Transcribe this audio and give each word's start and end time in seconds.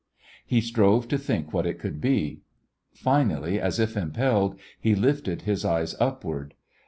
He 0.47 0.61
strove 0.61 1.07
to 1.09 1.17
think 1.19 1.53
what 1.53 1.67
it 1.67 1.77
could 1.77 2.01
be. 2.01 2.41
Finally, 2.91 3.59
as 3.59 3.77
if 3.79 3.95
impelled, 3.95 4.59
he 4.79 4.95
lifted 4.95 5.43
his 5.43 5.63
eyes 5.63 5.93
upward. 5.99 6.55